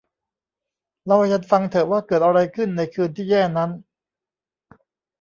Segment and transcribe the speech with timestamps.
[1.05, 3.71] เล่าให้ฉันฟังเถอะว่าเกิดอะไรขึ้นในคืนที่แย่นั้น